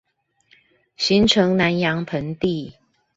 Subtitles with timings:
[0.97, 2.73] 形成南陽盆地